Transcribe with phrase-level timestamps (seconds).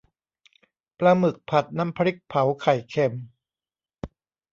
[0.99, 3.13] ปลาหมึกผัดน้ำพริกเผาไข่เค็ม